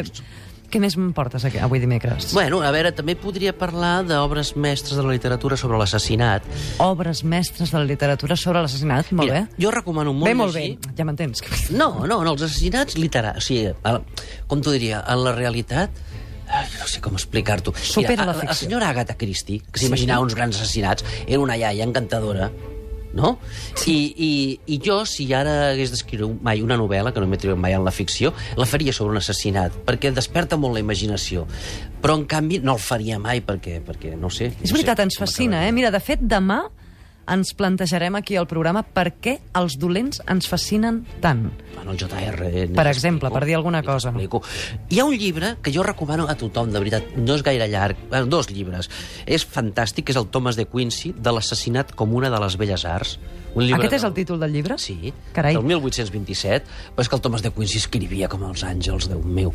què, 0.73 0.81
més 0.81 0.95
em 0.97 1.11
portes 1.13 1.45
avui 1.45 1.83
dimecres? 1.83 2.31
Bueno, 2.33 2.63
a 2.65 2.71
veure, 2.73 2.95
també 2.97 3.13
podria 3.21 3.53
parlar 3.53 4.07
d'obres 4.09 4.55
mestres 4.57 4.97
de 4.97 5.05
la 5.05 5.13
literatura 5.13 5.59
sobre 5.61 5.77
l'assassinat. 5.77 6.47
Obres 6.81 7.21
mestres 7.29 7.75
de 7.75 7.77
la 7.77 7.85
literatura 7.85 8.39
sobre 8.41 8.63
l'assassinat, 8.65 9.11
molt 9.13 9.29
Mira, 9.29 9.43
bé. 9.43 9.61
jo 9.61 9.75
recomano 9.75 10.15
molt 10.17 10.31
bé, 10.31 10.33
molt 10.39 10.57
llegir... 10.57 10.79
bé, 10.81 10.95
ja 10.97 11.05
m'entens. 11.05 11.45
No, 11.77 12.07
no, 12.07 12.23
no, 12.25 12.33
els 12.33 12.47
assassinats 12.49 12.97
literaris. 12.97 13.45
O 13.45 13.45
sigui, 13.45 14.01
com 14.49 14.65
t'ho 14.65 14.73
diria, 14.73 15.05
en 15.13 15.23
la 15.27 15.37
realitat... 15.37 16.01
Ai, 16.53 16.67
no 16.79 16.87
sé 16.91 17.01
com 17.01 17.15
explicar-t'ho. 17.17 17.73
Supera 17.81 18.27
la 18.29 18.35
ficció. 18.35 18.51
La 18.51 18.59
senyora 18.59 18.91
Agatha 18.93 19.17
Christie, 19.17 19.63
que 19.65 19.79
Sí. 19.81 19.87
s'imaginava 19.87 20.21
uns 20.23 20.35
grans 20.37 20.57
assassinats, 20.61 21.05
era 21.27 21.41
una 21.41 21.57
iaia 21.57 21.85
encantadora, 21.85 22.51
no? 23.15 23.39
I, 23.87 23.97
i, 24.17 24.61
I 24.67 24.79
jo, 24.85 25.03
si 25.09 25.27
ara 25.37 25.71
hagués 25.71 25.91
d'escriure 25.93 26.29
mai 26.45 26.61
una 26.65 26.77
novel·la, 26.81 27.13
que 27.13 27.21
no 27.21 27.27
m'he 27.29 27.41
triat 27.41 27.57
mai 27.61 27.73
en 27.77 27.85
la 27.85 27.91
ficció, 27.93 28.35
la 28.57 28.67
faria 28.69 28.93
sobre 28.93 29.13
un 29.13 29.21
assassinat, 29.21 29.73
perquè 29.89 30.13
desperta 30.13 30.57
molt 30.61 30.77
la 30.77 30.81
imaginació. 30.85 31.47
Però, 32.03 32.17
en 32.21 32.25
canvi, 32.29 32.61
no 32.65 32.77
el 32.77 32.81
faria 32.85 33.19
mai, 33.19 33.41
perquè, 33.45 33.81
perquè 33.85 34.15
no 34.17 34.29
sé... 34.31 34.53
És 34.63 34.73
no 34.73 34.77
veritat, 34.79 34.99
sé 34.99 35.09
ens 35.09 35.19
fascina, 35.21 35.67
eh? 35.69 35.73
Mira, 35.73 35.91
de 35.91 36.01
fet, 36.01 36.21
demà 36.21 36.63
ens 37.33 37.55
plantejarem 37.57 38.15
aquí 38.19 38.37
al 38.37 38.47
programa 38.51 38.83
per 38.85 39.09
què 39.25 39.39
els 39.59 39.79
dolents 39.81 40.21
ens 40.31 40.49
fascinen 40.51 41.03
tant. 41.25 41.49
Bueno, 41.75 41.93
el 41.95 41.99
JR... 41.99 42.47
eh, 42.53 42.67
Per 42.75 42.87
exemple, 42.91 43.31
per 43.33 43.45
dir 43.49 43.57
alguna 43.57 43.83
cosa. 43.83 44.13
Hi 44.13 45.01
ha 45.01 45.05
un 45.09 45.17
llibre 45.17 45.57
que 45.63 45.73
jo 45.75 45.83
recomano 45.83 46.29
a 46.29 46.37
tothom, 46.39 46.71
de 46.73 46.79
veritat, 46.83 47.15
no 47.17 47.35
és 47.39 47.43
gaire 47.43 47.69
llarg, 47.73 47.97
bueno, 48.11 48.27
dos 48.27 48.51
llibres. 48.53 48.91
És 49.27 49.47
fantàstic, 49.49 50.11
és 50.13 50.17
el 50.21 50.29
Thomas 50.29 50.57
de 50.61 50.67
Quincy, 50.69 51.15
de 51.17 51.33
l'assassinat 51.33 51.95
com 51.97 52.13
una 52.15 52.31
de 52.31 52.41
les 52.45 52.57
belles 52.61 52.85
arts. 52.85 53.17
Un 53.53 53.67
llibre 53.67 53.85
Aquest 53.85 53.99
és 53.99 54.05
el 54.09 54.15
títol 54.17 54.39
del 54.41 54.53
llibre? 54.55 54.79
Sí, 54.81 55.13
Carai. 55.37 55.53
del 55.53 55.65
1827, 55.69 56.65
però 56.97 57.03
és 57.05 57.09
que 57.11 57.17
el 57.19 57.21
Thomas 57.21 57.43
de 57.45 57.51
Quincy 57.53 57.77
escrivia 57.83 58.29
com 58.33 58.47
els 58.49 58.63
àngels, 58.65 59.11
Déu 59.13 59.21
meu. 59.21 59.53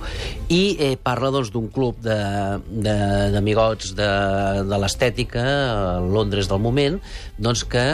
I 0.54 0.76
eh, 0.78 0.92
parla 1.02 1.32
doncs, 1.34 1.50
d'un 1.50 1.66
club 1.74 1.98
de- 2.06 2.60
de- 2.70 3.32
d'amigots 3.34 3.96
de, 3.98 4.06
de, 4.06 4.64
de 4.70 4.78
l'estètica 4.84 5.42
a 5.48 6.00
Londres 6.06 6.46
del 6.48 6.62
moment, 6.62 7.00
doncs 7.42 7.66
que 7.72 7.88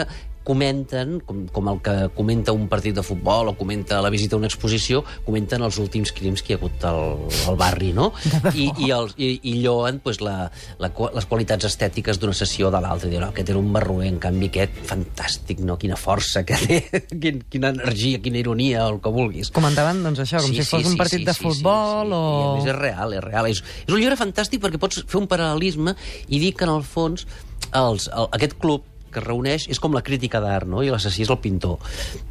comenten, 0.44 1.18
com, 1.24 1.46
com 1.48 1.68
el 1.72 1.80
que 1.82 1.94
comenta 2.14 2.52
un 2.52 2.68
partit 2.68 2.94
de 2.94 3.02
futbol 3.02 3.48
o 3.48 3.54
comenta 3.56 4.00
la 4.04 4.12
visita 4.12 4.36
a 4.36 4.38
una 4.38 4.50
exposició, 4.50 5.00
comenten 5.24 5.64
els 5.64 5.78
últims 5.80 6.12
crims 6.14 6.44
que 6.44 6.52
hi 6.52 6.56
ha 6.56 6.60
hagut 6.60 6.84
al, 6.86 7.00
al 7.48 7.56
barri, 7.58 7.90
no? 7.96 8.10
I, 8.52 8.68
i, 8.84 8.90
els, 8.92 9.16
i, 9.16 9.38
i 9.50 9.54
lloen 9.64 10.02
pues, 10.04 10.20
la, 10.22 10.50
la, 10.78 10.92
les 11.16 11.28
qualitats 11.30 11.66
estètiques 11.70 12.20
d'una 12.20 12.36
sessió 12.36 12.70
de 12.70 12.82
l'altra. 12.84 13.08
Diuen, 13.08 13.24
no, 13.24 13.32
aquest 13.32 13.54
era 13.54 13.60
un 13.60 13.72
barroer, 13.74 14.10
en 14.12 14.20
canvi 14.22 14.52
aquest, 14.52 14.76
fantàstic, 14.92 15.64
no? 15.64 15.78
Quina 15.80 15.98
força 15.98 16.44
que 16.46 16.60
té, 16.60 16.80
quin, 17.24 17.40
quina 17.50 17.72
energia, 17.72 18.20
quina 18.22 18.42
ironia, 18.44 18.84
o 18.84 18.94
el 18.94 19.02
que 19.02 19.14
vulguis. 19.16 19.50
Comentaven, 19.56 20.04
doncs, 20.04 20.26
això, 20.26 20.44
com 20.44 20.52
si 20.52 20.68
fos 20.68 20.92
un 20.92 21.00
partit 21.00 21.24
de 21.24 21.36
futbol 21.38 22.12
o... 22.12 22.24
I 22.28 22.44
a 22.44 22.54
més 22.60 22.72
és 22.74 22.80
real, 22.82 23.16
és 23.16 23.24
real. 23.24 23.48
És, 23.48 23.64
és 23.88 23.92
un 23.92 24.00
llibre 24.02 24.20
fantàstic 24.20 24.60
perquè 24.60 24.80
pots 24.82 25.06
fer 25.08 25.22
un 25.22 25.30
paral·lelisme 25.30 25.96
i 26.28 26.42
dir 26.42 26.52
que, 26.52 26.68
en 26.68 26.76
el 26.76 26.84
fons, 26.84 27.24
els, 27.72 28.10
el, 28.12 28.28
aquest 28.36 28.60
club 28.60 28.90
que 29.14 29.22
es 29.22 29.26
reuneix 29.26 29.68
és 29.70 29.80
com 29.80 29.94
la 29.94 30.02
crítica 30.04 30.40
d'art, 30.42 30.68
no? 30.70 30.82
i 30.84 30.90
l'assassí 30.92 31.24
és 31.24 31.30
el 31.32 31.40
pintor. 31.42 31.78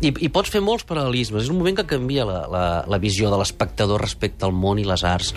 I, 0.01 0.11
I 0.11 0.29
pots 0.33 0.51
fer 0.53 0.61
molts 0.63 0.85
paral·lelismes. 0.89 1.45
És 1.45 1.53
un 1.53 1.59
moment 1.61 1.79
que 1.79 1.87
canvia 1.89 2.27
la, 2.27 2.43
la, 2.51 2.65
la 2.89 2.99
visió 3.01 3.31
de 3.31 3.39
l'espectador 3.39 4.03
respecte 4.03 4.47
al 4.47 4.55
món 4.55 4.81
i 4.81 4.87
les 4.87 5.05
arts. 5.07 5.33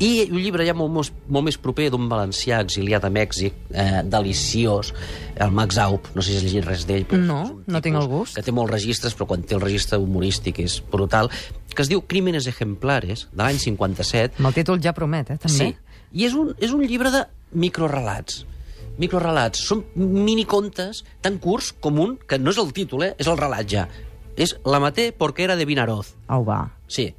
I 0.00 0.26
un 0.30 0.40
llibre 0.40 0.64
ja 0.66 0.74
molt, 0.76 0.92
molt, 0.94 1.24
molt 1.28 1.48
més 1.50 1.58
proper 1.60 1.90
d'un 1.92 2.08
valencià 2.10 2.60
exiliat 2.64 3.04
a 3.04 3.12
Mèxic, 3.12 3.56
eh, 3.70 4.02
deliciós, 4.08 4.94
el 5.40 5.52
Max 5.56 5.78
Aup, 5.80 6.08
no 6.16 6.22
sé 6.24 6.32
si 6.32 6.40
has 6.40 6.46
llegit 6.46 6.68
res 6.68 6.86
d'ell. 6.88 7.06
No, 7.20 7.40
no 7.66 7.82
tinc 7.84 8.00
el 8.00 8.08
gust. 8.10 8.38
Que 8.38 8.44
té 8.44 8.54
molts 8.54 8.72
registres, 8.72 9.16
però 9.16 9.28
quan 9.30 9.44
té 9.44 9.56
el 9.56 9.64
registre 9.64 10.00
humorístic 10.00 10.62
és 10.64 10.80
brutal, 10.92 11.30
que 11.74 11.84
es 11.84 11.90
diu 11.90 12.02
Crímenes 12.02 12.48
ejemplares, 12.50 13.28
de 13.32 13.44
l'any 13.44 13.60
57, 13.62 14.40
Amb 14.40 14.50
el 14.50 14.56
títol 14.56 14.80
ja 14.82 14.94
promet, 14.96 15.30
eh, 15.30 15.38
també. 15.40 15.70
Sí. 15.70 15.98
I 16.12 16.26
és 16.26 16.34
un, 16.34 16.54
és 16.58 16.72
un 16.74 16.82
llibre 16.82 17.12
de 17.14 17.24
microrelats. 17.52 18.44
Microrelats. 18.98 19.62
Són 19.68 19.84
minicontes 19.94 21.04
tan 21.22 21.38
curts 21.42 21.72
com 21.80 22.00
un, 22.02 22.16
que 22.26 22.38
no 22.40 22.50
és 22.50 22.60
el 22.62 22.72
títol, 22.76 23.06
eh? 23.06 23.14
és 23.18 23.30
el 23.30 23.38
relat 23.40 23.68
ja. 23.70 23.86
És 24.40 24.56
La 24.64 24.80
maté 24.80 25.10
porque 25.12 25.44
era 25.44 25.56
de 25.56 25.66
Vinaroz. 25.68 26.14
Au, 26.26 26.44
va. 26.44 26.62
Sí. 26.88 27.10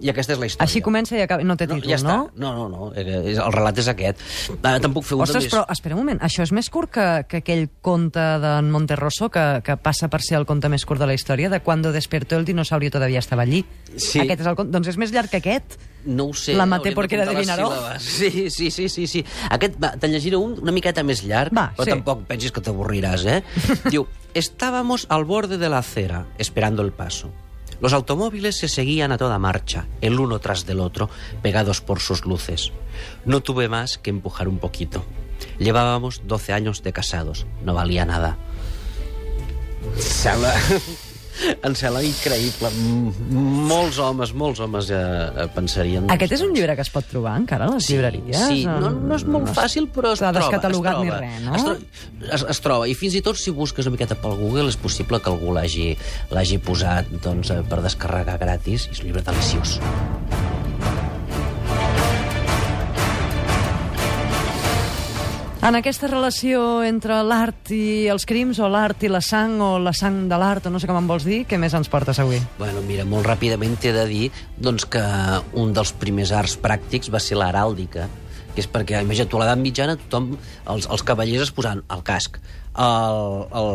I 0.00 0.08
aquesta 0.08 0.32
és 0.32 0.38
la 0.40 0.46
història. 0.48 0.64
Així 0.68 0.80
comença 0.80 1.16
i 1.16 1.20
acaba... 1.20 1.44
No 1.44 1.56
té 1.60 1.66
no, 1.68 1.76
títol, 1.76 1.90
ja 1.92 1.98
està. 2.00 2.08
no? 2.08 2.30
No, 2.40 2.52
no, 2.56 2.68
no. 2.72 2.86
eh, 2.96 3.34
El 3.34 3.52
relat 3.52 3.76
és 3.82 3.88
aquest. 3.92 4.22
Ah, 4.62 4.78
Te'n 4.80 4.94
puc 4.96 5.04
fer 5.04 5.18
un 5.18 5.20
de 5.20 5.28
Ostres, 5.28 5.44
més. 5.44 5.52
però 5.52 5.64
espera 5.68 5.94
un 5.94 6.00
moment, 6.00 6.20
això 6.24 6.42
és 6.46 6.52
més 6.56 6.70
curt 6.72 6.90
que, 6.94 7.06
que 7.28 7.42
aquell 7.44 7.66
conte 7.84 8.24
d'en 8.40 8.70
Monterroso 8.72 9.28
que, 9.30 9.44
que 9.66 9.76
passa 9.76 10.08
per 10.08 10.22
ser 10.24 10.38
el 10.40 10.46
conte 10.48 10.70
més 10.72 10.86
curt 10.88 11.00
de 11.04 11.06
la 11.10 11.14
història, 11.14 11.50
de 11.52 11.60
Cuando 11.60 11.92
despertó 11.92 12.38
el 12.40 12.44
dinosaurio 12.48 12.90
todavía 12.90 13.18
estava 13.20 13.42
allí. 13.42 13.64
Sí. 13.96 14.20
Aquest 14.24 14.40
és 14.40 14.46
el 14.48 14.56
conte. 14.56 14.72
Doncs 14.72 14.88
és 14.94 14.96
més 14.96 15.12
llarg 15.12 15.28
que 15.30 15.42
aquest. 15.42 15.76
No 16.06 16.30
ho 16.30 16.32
sé. 16.32 16.54
La 16.56 16.64
maté 16.64 16.94
de 16.94 16.96
porque 16.96 17.18
era 17.18 17.26
de 17.28 17.36
síl·labes. 17.44 18.00
Sí, 18.00 18.48
sí, 18.48 18.70
sí, 18.70 18.88
sí, 18.88 19.06
sí. 19.06 19.24
Aquest, 19.52 19.76
va, 19.82 19.92
te'n 20.00 20.14
llegiré 20.16 20.38
un 20.40 20.56
una 20.62 20.72
miqueta 20.72 21.04
més 21.04 21.20
llarg, 21.28 21.52
Va, 21.56 21.68
però 21.76 21.84
sí. 21.84 21.92
tampoc 21.92 22.24
pensis 22.28 22.52
que 22.56 22.62
t'avorriràs, 22.64 23.26
eh? 23.28 23.42
Diu, 23.92 24.06
estábamos 24.32 25.04
al 25.10 25.24
borde 25.28 25.58
de 25.58 25.68
la 25.68 25.78
acera, 25.84 26.24
esperando 26.38 26.80
el 26.82 26.92
paso. 26.92 27.28
Los 27.80 27.92
automóviles 27.92 28.58
se 28.58 28.68
seguían 28.68 29.12
a 29.12 29.18
toda 29.18 29.38
marcha, 29.38 29.86
el 30.00 30.20
uno 30.20 30.38
tras 30.38 30.66
del 30.66 30.80
otro, 30.80 31.08
pegados 31.42 31.80
por 31.80 32.00
sus 32.00 32.26
luces. 32.26 32.72
No 33.24 33.40
tuve 33.40 33.68
más 33.68 33.98
que 33.98 34.10
empujar 34.10 34.48
un 34.48 34.58
poquito. 34.58 35.04
Llevábamos 35.58 36.22
12 36.26 36.52
años 36.52 36.82
de 36.82 36.92
casados. 36.92 37.46
No 37.64 37.74
valía 37.74 38.04
nada. 38.04 38.36
Sembla 41.80 42.02
increïble. 42.04 42.70
Molts 43.70 43.98
homes, 44.02 44.32
molts 44.36 44.60
homes 44.60 44.90
eh, 44.92 44.98
eh, 44.98 45.46
pensarien... 45.54 46.08
Aquest 46.12 46.34
és 46.36 46.44
un 46.44 46.52
llibre 46.56 46.74
que 46.76 46.84
es 46.84 46.90
pot 46.92 47.06
trobar 47.10 47.36
encara 47.40 47.68
a 47.68 47.74
les 47.74 47.88
llibreries? 47.90 48.42
Sí, 48.50 48.64
no, 48.68 48.90
no 48.92 49.16
és 49.16 49.24
molt 49.28 49.48
No 49.48 49.54
fàcil, 49.56 49.88
però 49.94 50.12
es 50.16 50.20
troba. 50.20 50.36
descatalogat 50.40 51.00
es 51.00 51.04
ni 51.06 51.14
res, 51.14 51.40
no? 51.46 51.56
Es, 51.56 51.64
tro 51.64 52.30
es, 52.36 52.46
es 52.56 52.62
troba, 52.64 52.88
i 52.90 52.96
fins 52.98 53.16
i 53.16 53.24
tot 53.24 53.40
si 53.40 53.54
busques 53.56 53.88
una 53.88 53.96
miqueta 53.96 54.18
pel 54.20 54.36
Google 54.40 54.68
és 54.72 54.78
possible 54.80 55.20
que 55.22 55.32
algú 55.32 55.54
l'hagi 55.56 56.60
posat 56.64 57.08
doncs, 57.24 57.54
eh, 57.54 57.62
per 57.70 57.80
descarregar 57.84 58.38
gratis. 58.42 58.88
És 58.92 59.00
un 59.00 59.10
llibre 59.10 59.24
deliciós. 59.26 59.78
En 65.70 65.76
aquesta 65.78 66.08
relació 66.10 66.80
entre 66.82 67.20
l'art 67.22 67.70
i 67.70 68.08
els 68.10 68.24
crims, 68.26 68.58
o 68.58 68.66
l'art 68.66 69.04
i 69.06 69.08
la 69.12 69.20
sang, 69.22 69.52
o 69.62 69.68
la 69.78 69.92
sang 69.94 70.24
de 70.26 70.38
l'art, 70.40 70.64
o 70.66 70.70
no 70.74 70.80
sé 70.82 70.88
com 70.90 70.96
en 70.98 71.06
vols 71.06 71.22
dir, 71.28 71.44
què 71.46 71.60
més 71.62 71.76
ens 71.78 71.86
portes 71.92 72.18
avui? 72.18 72.40
Bueno, 72.58 72.82
mira, 72.88 73.04
molt 73.06 73.28
ràpidament 73.28 73.76
t'he 73.78 73.92
de 73.94 74.02
dir 74.10 74.24
doncs, 74.58 74.88
que 74.90 75.04
un 75.62 75.70
dels 75.76 75.92
primers 76.00 76.32
arts 76.34 76.56
pràctics 76.58 77.12
va 77.14 77.22
ser 77.22 77.38
l'heràldica, 77.38 78.08
que 78.50 78.64
és 78.64 78.66
perquè, 78.66 78.98
imagina't, 79.06 79.30
tu 79.30 79.38
a 79.38 79.44
l'edat 79.44 79.62
mitjana 79.62 79.94
tothom, 80.00 80.32
els, 80.74 80.90
els 80.90 81.06
cavallers 81.06 81.46
es 81.46 81.54
posaven 81.54 81.84
el 81.86 82.02
casc, 82.02 82.42
el, 82.74 83.22
el, 83.62 83.70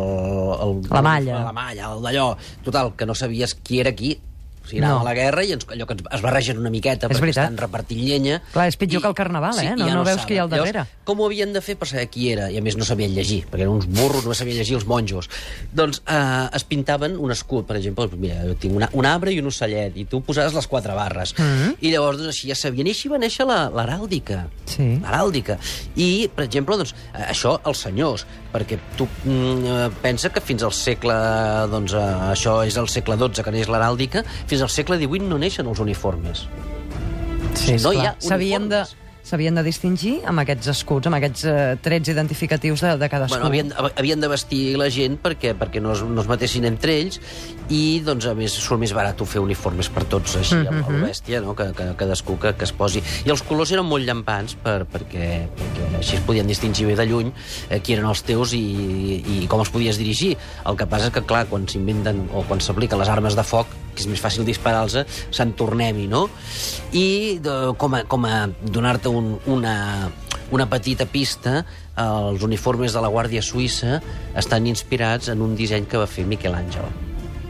el, 0.66 0.78
La 0.92 1.00
malla. 1.08 1.40
la 1.48 1.56
malla, 1.56 1.94
el 1.96 2.04
d'allò, 2.04 2.28
total, 2.68 2.92
que 2.92 3.08
no 3.08 3.16
sabies 3.16 3.56
qui 3.56 3.80
era 3.80 3.96
qui, 3.96 4.18
o 4.66 4.68
sigui, 4.68 4.82
anàvem 4.82 4.96
No. 4.96 5.00
a 5.00 5.04
la 5.08 5.14
guerra 5.14 5.44
i 5.46 5.52
ens, 5.54 5.66
allò 5.70 5.86
que 5.86 5.94
ens, 5.94 6.02
es 6.12 6.22
barregen 6.22 6.58
una 6.58 6.70
miqueta 6.70 7.06
És 7.06 7.12
perquè 7.16 7.20
veritat. 7.20 7.44
estan 7.44 7.56
repartint 7.62 8.02
llenya. 8.02 8.42
Clar, 8.52 8.66
és 8.68 8.76
pitjor 8.76 9.00
que 9.02 9.08
el 9.08 9.14
carnaval, 9.14 9.58
eh? 9.62 9.70
i 9.70 9.76
No- 9.78 9.86
ja 9.86 9.94
no 9.94 10.04
veus 10.04 10.16
saben. 10.20 10.26
qui 10.26 10.34
hi 10.34 10.38
ha 10.38 10.42
al 10.42 10.50
darrere. 10.50 10.78
Llavors, 10.84 11.04
com 11.04 11.20
ho 11.20 11.26
havien 11.26 11.52
de 11.52 11.60
fer 11.62 11.76
per 11.78 11.88
saber 11.88 12.08
qui 12.10 12.30
era? 12.32 12.50
I 12.50 12.58
a 12.58 12.62
més 12.62 12.76
no 12.76 12.84
sabien 12.84 13.14
llegir, 13.14 13.46
perquè 13.46 13.62
eren 13.64 13.72
uns 13.78 13.86
burros, 13.86 14.26
no 14.26 14.34
sabien 14.34 14.56
llegir 14.58 14.74
els 14.76 14.86
monjos. 14.86 15.28
Doncs 15.72 16.02
eh, 16.06 16.48
es 16.52 16.64
pintaven 16.64 17.16
un 17.18 17.30
escut, 17.30 17.66
per 17.66 17.76
exemple, 17.76 18.06
doncs, 18.08 18.18
mira, 18.20 18.42
jo 18.44 18.54
tinc 18.56 18.74
una, 18.76 18.90
un 18.92 19.06
arbre 19.06 19.32
i 19.32 19.38
un 19.40 19.46
ocellet, 19.46 19.96
i 19.96 20.04
tu 20.04 20.20
posaves 20.22 20.52
les 20.54 20.66
quatre 20.66 20.92
barres. 20.94 21.34
Mhm. 21.38 21.76
I 21.80 21.90
llavors 21.92 22.18
doncs, 22.18 22.28
així 22.34 22.48
ja 22.48 22.54
sabien. 22.58 22.86
I 22.86 22.90
així 22.90 23.08
va 23.08 23.18
néixer 23.18 23.46
la- 23.46 23.70
l'heràldica. 23.70 24.46
Sí. 24.66 24.98
L'heràldica. 25.02 25.58
I, 25.96 26.28
per 26.34 26.44
exemple, 26.44 26.76
doncs, 26.76 26.94
eh, 27.14 27.30
això, 27.30 27.60
els 27.64 27.78
senyors, 27.78 28.26
perquè 28.52 28.78
tu 28.96 29.06
mm, 29.24 29.64
eh, 29.66 29.90
pensa 30.02 30.30
que 30.30 30.40
fins 30.40 30.62
al 30.62 30.72
segle... 30.72 31.14
Doncs, 31.70 31.92
eh, 31.92 32.32
això 32.32 32.58
és 32.66 32.76
el 32.80 32.88
segle 32.88 33.16
XII 33.16 33.44
que 33.44 33.52
neix 33.54 33.68
l'heràldica, 33.68 34.24
fins 34.48 34.55
al 34.62 34.72
segle 34.72 35.00
XVIII 35.00 35.28
no 35.28 35.40
neixen 35.42 35.66
els 35.66 35.82
uniformes. 35.82 36.46
Sí, 37.56 37.76
no 37.82 37.92
hi 37.92 38.04
ha. 38.04 38.14
S'havien 38.20 38.68
de, 38.68 38.84
s'havien 39.26 39.58
de 39.58 39.62
distingir 39.66 40.14
amb 40.30 40.42
aquests 40.42 40.70
escuts, 40.70 41.08
amb 41.08 41.18
aquests 41.18 41.44
eh, 41.50 41.54
trets 41.82 42.12
identificatius 42.12 42.84
de, 42.84 42.92
de 43.00 43.08
cadascú. 43.10 43.40
Bueno, 43.40 43.48
havien, 43.50 43.72
havien 43.98 44.22
de 44.22 44.30
vestir 44.30 44.60
la 44.78 44.86
gent 44.92 45.18
perquè 45.22 45.54
perquè 45.58 45.82
no 45.82 45.94
es, 45.96 46.02
no 46.06 46.22
es 46.22 46.28
matessin 46.30 46.68
entre 46.68 46.94
ells 47.00 47.18
i, 47.66 47.98
doncs, 48.06 48.28
a 48.30 48.36
més, 48.38 48.54
surt 48.54 48.80
més 48.82 48.94
barat 48.94 49.18
fer 49.26 49.42
uniformes 49.42 49.88
per 49.90 50.04
tots, 50.06 50.36
així, 50.38 50.54
mm 50.54 50.66
-hmm. 50.68 50.84
a 50.86 50.92
la 50.92 51.08
bèstia, 51.08 51.40
no? 51.42 51.56
que, 51.56 51.72
que 51.72 51.86
cadascú 51.96 52.38
que, 52.38 52.54
que 52.54 52.64
es 52.64 52.72
posi. 52.72 53.02
I 53.24 53.30
els 53.30 53.42
colors 53.42 53.72
eren 53.72 53.86
molt 53.86 54.04
llampants 54.06 54.54
per, 54.54 54.86
perquè, 54.86 55.48
perquè 55.58 55.96
així 55.98 56.16
es 56.16 56.22
podien 56.22 56.46
distingir 56.46 56.86
bé 56.86 56.94
de 56.94 57.06
lluny 57.06 57.32
eh, 57.70 57.80
qui 57.80 57.94
eren 57.94 58.06
els 58.06 58.22
teus 58.22 58.52
i, 58.52 59.42
i 59.42 59.46
com 59.48 59.60
els 59.60 59.70
podies 59.70 59.98
dirigir. 59.98 60.36
El 60.64 60.76
que 60.76 60.86
passa 60.86 61.06
és 61.06 61.12
que, 61.12 61.22
clar, 61.22 61.46
quan 61.46 61.66
s'inventen 61.66 62.28
o 62.32 62.44
quan 62.46 62.60
s'apliquen 62.60 62.98
les 62.98 63.08
armes 63.08 63.34
de 63.34 63.42
foc, 63.42 63.66
que 63.96 64.04
és 64.04 64.10
més 64.10 64.22
fàcil 64.22 64.46
disparar-los, 64.46 65.00
se'n 65.34 65.56
tornem-hi, 65.58 66.06
no? 66.12 66.26
I 66.92 67.06
de, 67.42 67.56
com 67.80 67.96
a, 67.96 68.04
com 68.08 68.28
a 68.28 68.44
donar-te 68.60 69.10
un, 69.10 69.34
una, 69.50 69.74
una 70.54 70.68
petita 70.70 71.08
pista, 71.08 71.64
els 71.96 72.44
uniformes 72.44 72.92
de 72.92 73.02
la 73.02 73.10
Guàrdia 73.12 73.42
Suïssa 73.42 74.00
estan 74.36 74.68
inspirats 74.68 75.32
en 75.32 75.42
un 75.42 75.56
disseny 75.58 75.88
que 75.88 76.00
va 76.00 76.08
fer 76.10 76.26
Miquel 76.28 76.54
Àngel. 76.54 76.86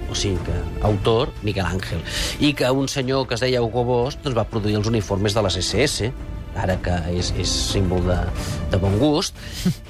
O 0.06 0.14
sigui 0.14 0.38
que, 0.46 0.54
autor, 0.86 1.32
Miquel 1.42 1.66
Àngel. 1.66 2.02
I 2.38 2.52
que 2.54 2.70
un 2.70 2.86
senyor 2.88 3.26
que 3.26 3.34
es 3.34 3.42
deia 3.42 3.62
Hugo 3.64 3.82
Boss 3.84 4.20
doncs, 4.22 4.36
va 4.38 4.46
produir 4.48 4.78
els 4.78 4.86
uniformes 4.86 5.34
de 5.34 5.42
les 5.42 5.58
SS, 5.64 6.12
ara 6.56 6.78
que 6.82 6.94
és, 7.12 7.32
és 7.38 7.52
símbol 7.72 8.04
de, 8.06 8.18
de 8.72 8.80
bon 8.82 8.96
gust, 9.00 9.36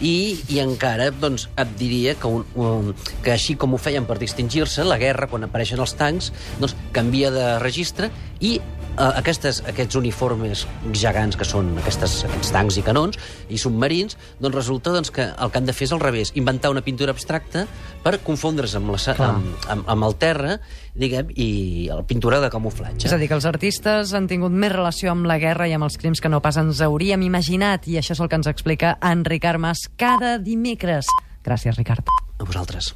i, 0.00 0.37
i 0.52 0.61
encara 0.62 1.11
doncs, 1.14 1.49
et 1.58 1.75
diria 1.80 2.16
que, 2.18 2.30
un, 2.30 2.44
un, 2.58 2.92
que 3.25 3.35
així 3.35 3.56
com 3.61 3.75
ho 3.75 3.80
feien 3.80 4.06
per 4.08 4.18
distingir-se, 4.23 4.85
la 4.87 4.99
guerra, 5.02 5.30
quan 5.30 5.46
apareixen 5.46 5.82
els 5.82 5.96
tancs, 5.99 6.32
doncs, 6.61 6.76
canvia 6.96 7.32
de 7.35 7.46
registre 7.62 8.11
i 8.40 8.57
eh, 8.59 9.09
aquestes, 9.09 9.62
aquests 9.69 9.99
uniformes 9.99 10.64
gegants 10.93 11.38
que 11.38 11.47
són 11.49 11.75
aquestes, 11.81 12.19
aquests 12.28 12.52
tancs 12.55 12.78
i 12.81 12.85
canons 12.87 13.19
i 13.52 13.61
submarins, 13.61 14.19
doncs 14.40 14.57
resulta 14.57 14.95
doncs, 14.95 15.12
que 15.14 15.28
el 15.33 15.52
que 15.52 15.61
han 15.61 15.69
de 15.69 15.75
fer 15.76 15.88
és 15.88 15.95
al 15.97 16.02
revés, 16.02 16.33
inventar 16.35 16.73
una 16.73 16.83
pintura 16.85 17.14
abstracta 17.16 17.66
per 18.05 18.19
confondre's 18.25 18.76
amb, 18.78 18.93
la, 18.95 19.00
Clar. 19.00 19.31
amb, 19.31 19.71
amb, 19.73 19.88
amb 19.97 20.09
el 20.09 20.19
terra 20.21 20.59
diguem, 20.97 21.33
i 21.37 21.88
la 21.93 22.02
pintura 22.09 22.40
de 22.40 22.50
camuflatge. 22.52 23.07
És 23.09 23.14
a 23.14 23.21
dir, 23.21 23.28
que 23.31 23.37
els 23.37 23.49
artistes 23.49 24.14
han 24.16 24.28
tingut 24.31 24.55
més 24.55 24.73
relació 24.73 25.12
amb 25.12 25.28
la 25.28 25.38
guerra 25.43 25.69
i 25.69 25.75
amb 25.76 25.88
els 25.88 25.99
crims 26.00 26.23
que 26.23 26.33
no 26.33 26.40
pas 26.45 26.57
ens 26.61 26.81
hauríem 26.85 27.26
imaginat, 27.26 27.88
i 27.90 28.00
això 28.00 28.16
és 28.16 28.23
el 28.23 28.33
que 28.33 28.40
ens 28.40 28.50
explica 28.50 28.97
en 29.05 29.25
Ricard 29.28 29.61
Mas 29.62 29.88
cada 30.00 30.38
dimecres. 30.38 31.11
Gràcies, 31.47 31.76
Ricard. 31.76 32.09
A 32.38 32.45
vosaltres. 32.45 32.95